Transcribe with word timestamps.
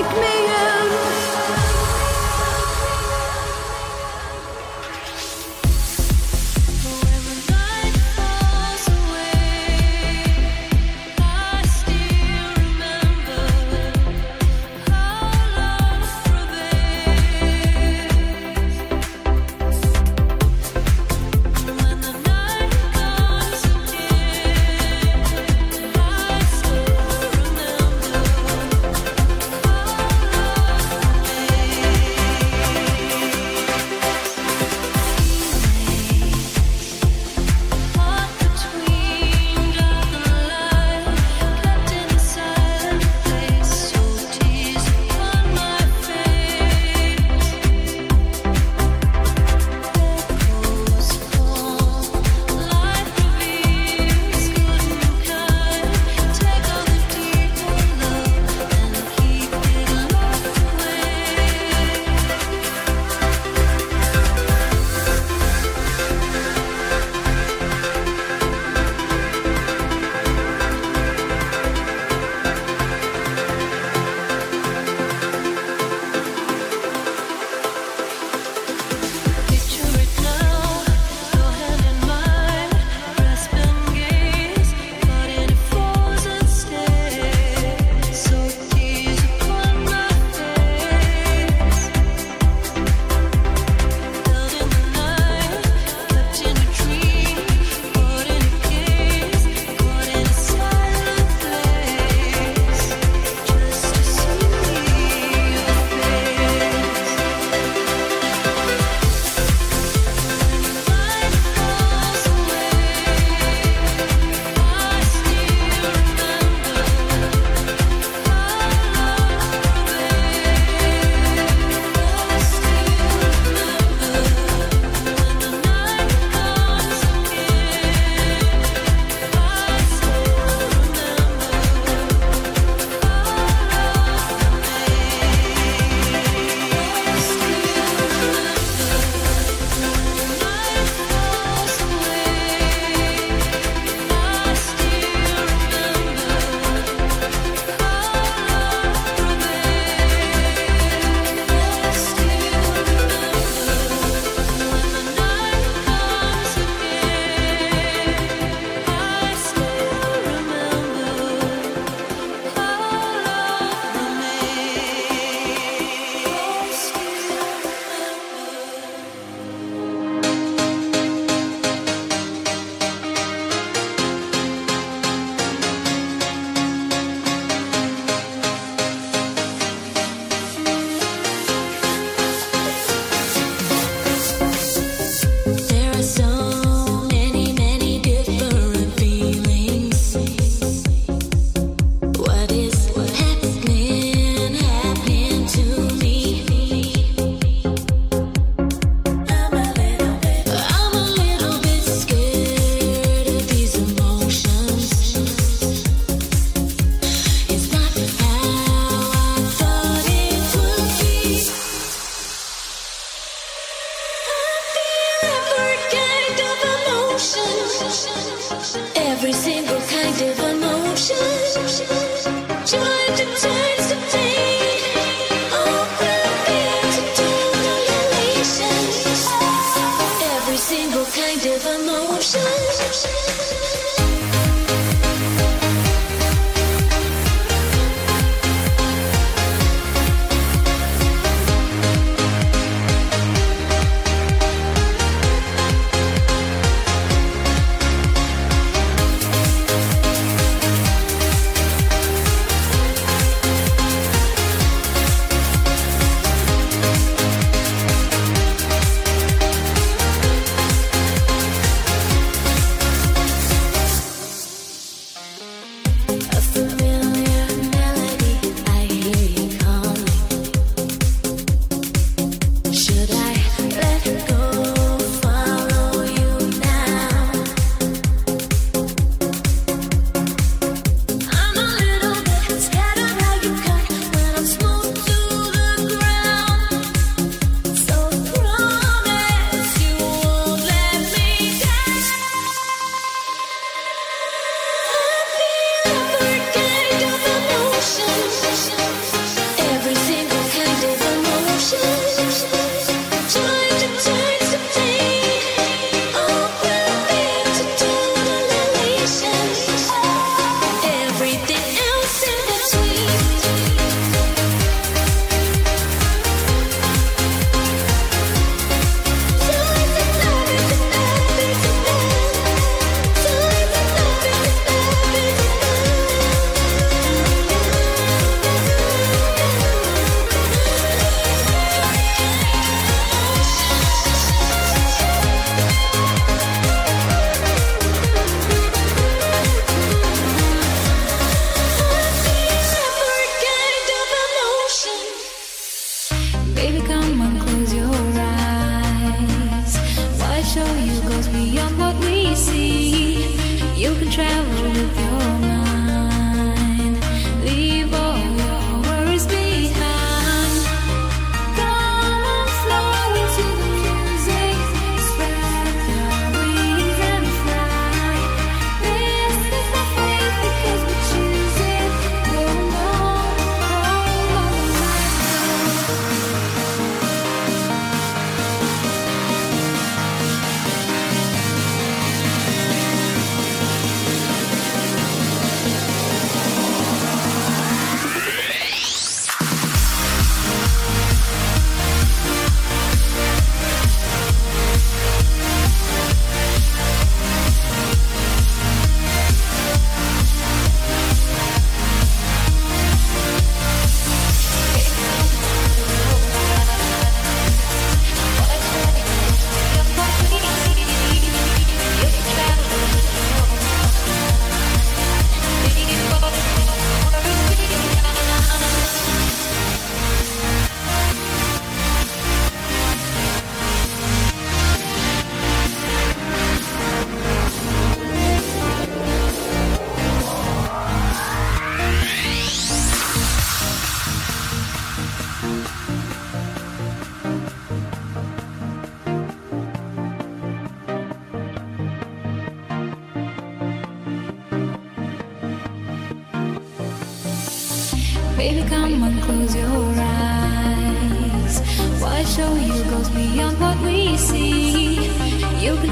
Take 0.00 0.16
me 0.16 0.59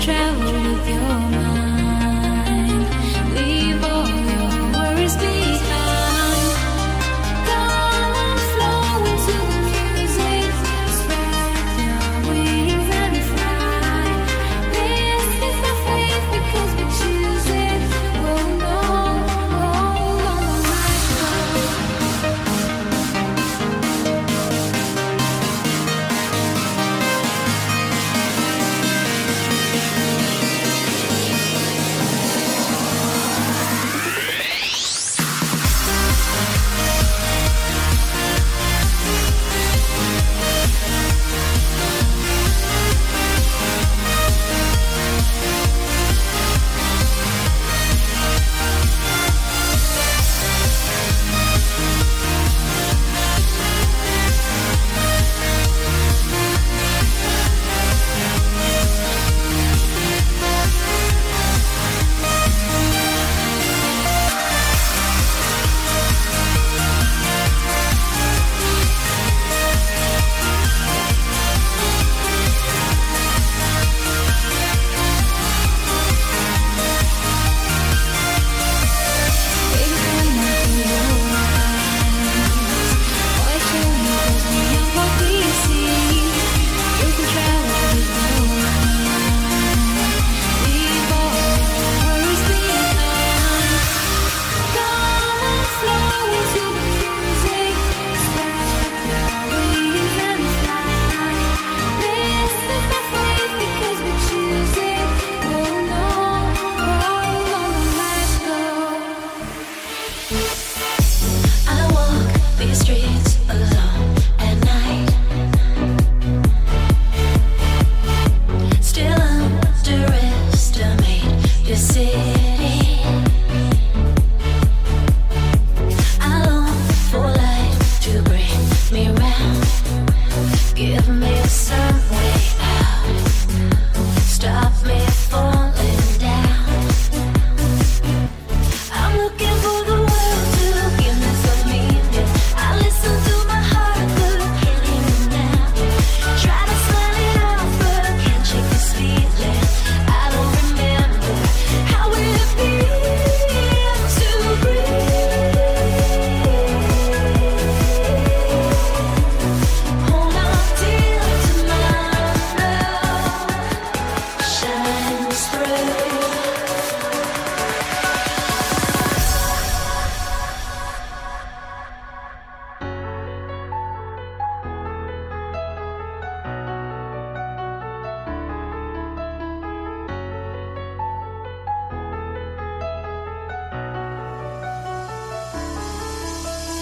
Travel 0.09 0.53
with 0.53 0.89
your 0.89 1.01
mind. 1.03 1.58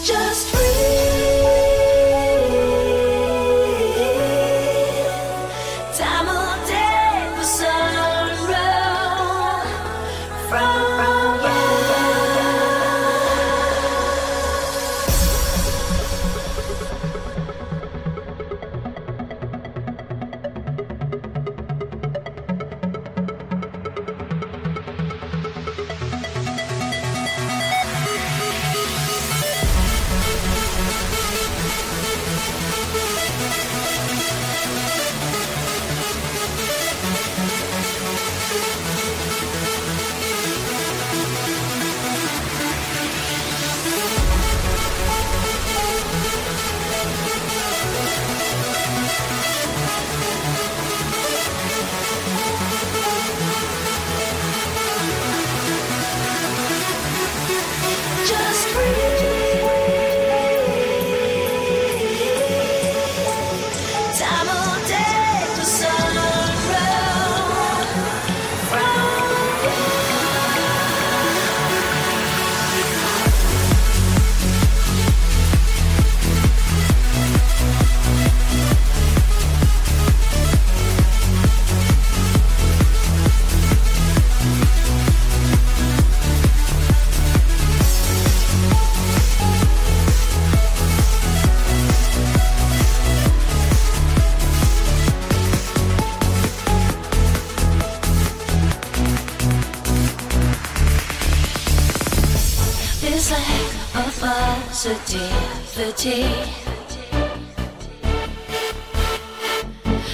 just 0.06 0.55
empty. 106.06 106.46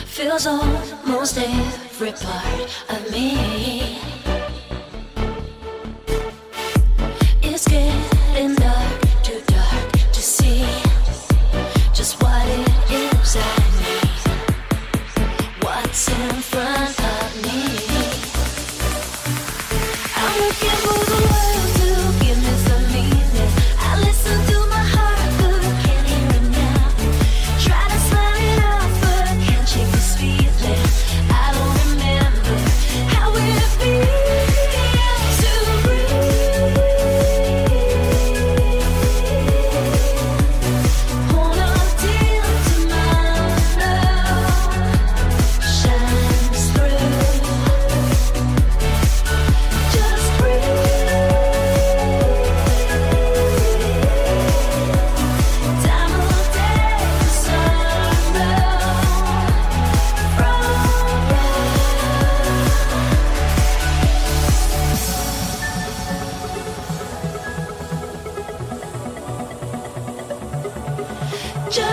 Feels 0.06 0.46
almost 0.46 1.38
every 1.38 2.12
part 2.12 2.70
of 2.88 3.10
me. 3.12 3.71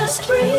just 0.09 0.25
breathe. 0.27 0.58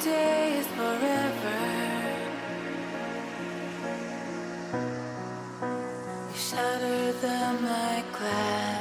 Empty 0.00 0.12
days 0.12 0.66
forever. 0.68 1.58
Shatter 6.34 7.12
them 7.20 7.64
like 7.64 8.10
glass. 8.12 8.79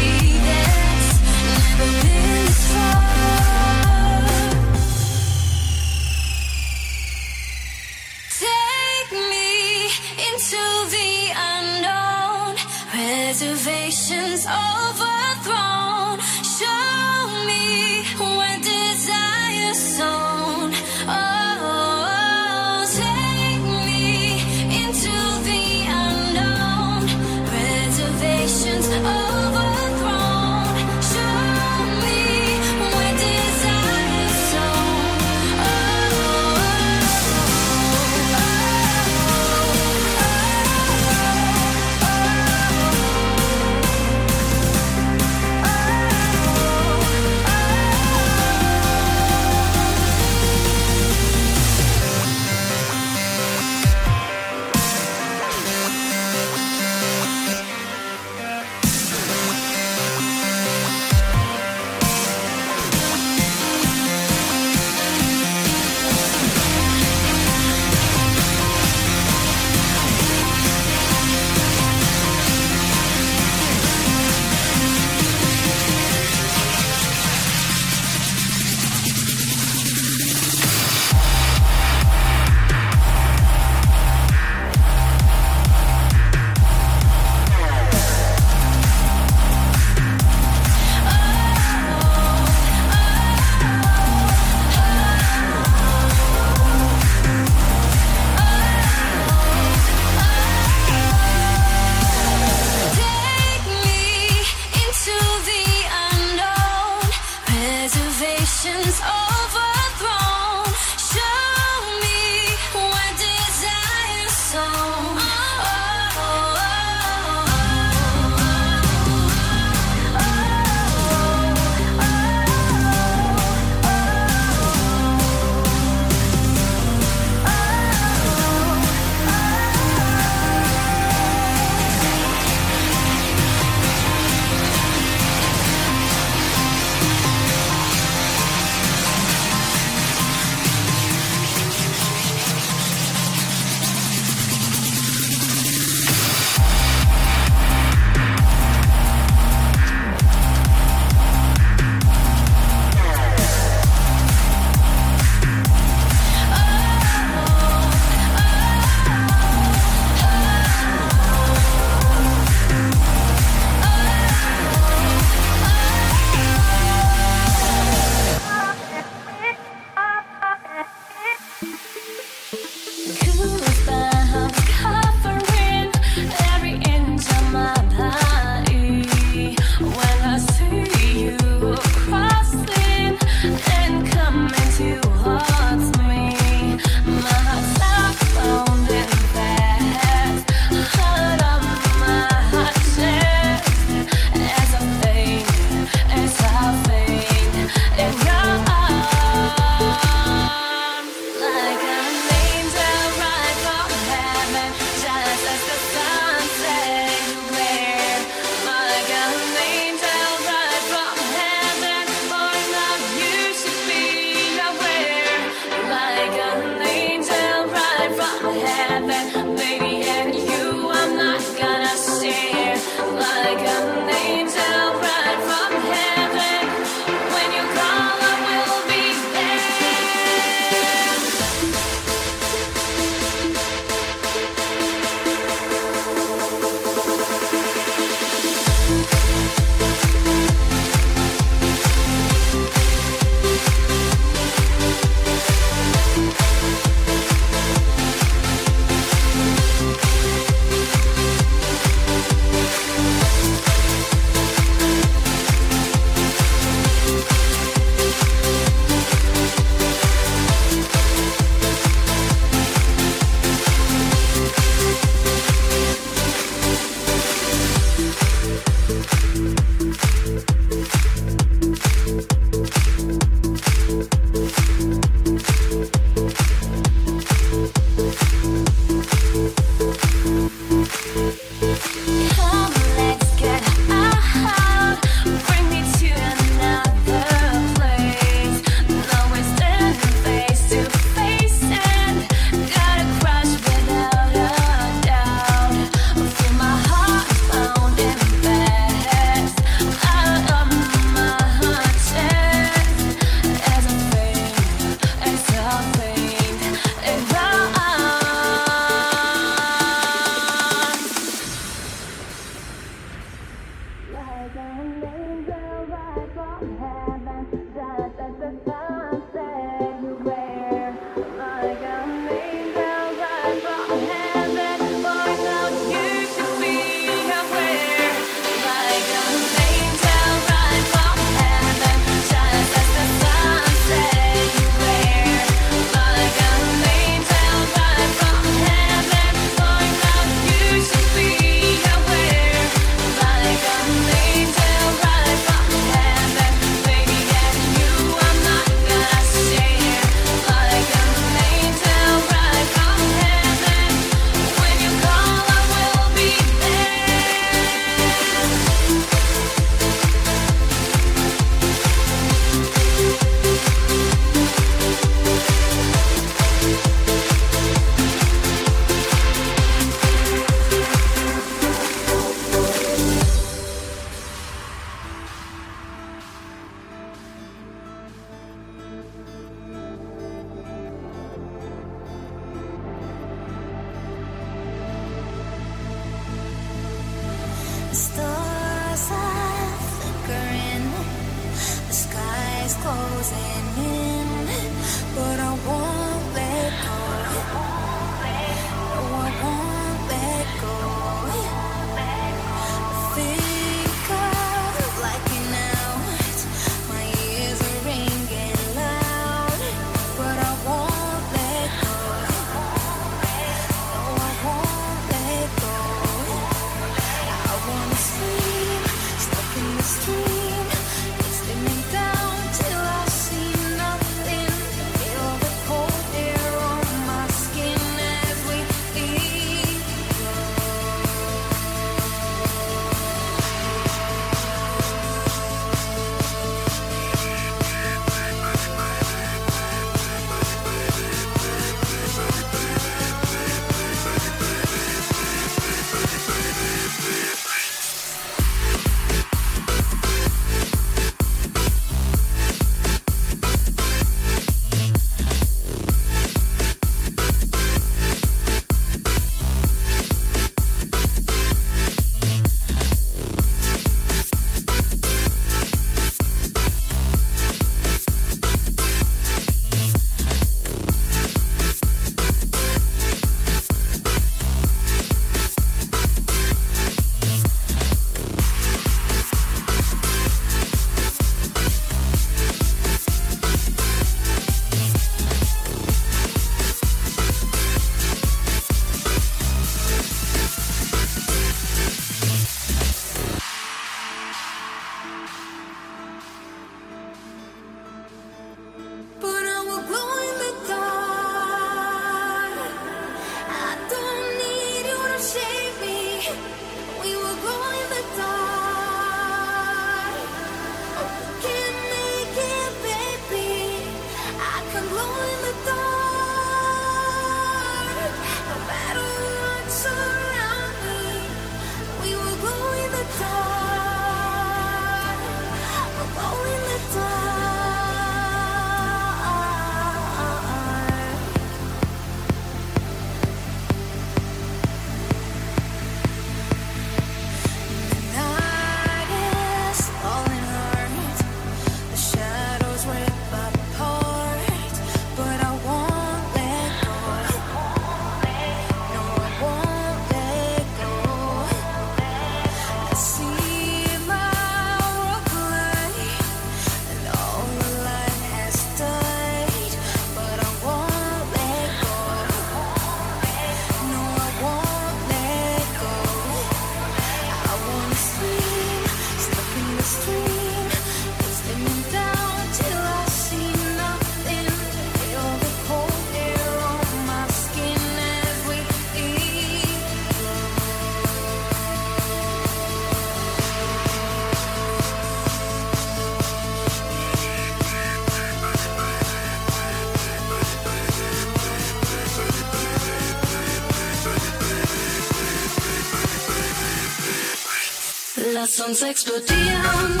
Uns 598.68 598.82
explodieren. 598.82 600.00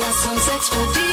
Lass 0.00 0.26
uns 0.32 0.48
explodieren. 0.48 1.10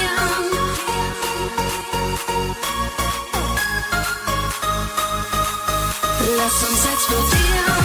sonst 6.59 6.85
explodieren. 6.85 7.76